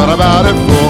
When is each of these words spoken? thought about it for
thought 0.00 0.14
about 0.14 0.46
it 0.46 0.54
for 0.54 0.89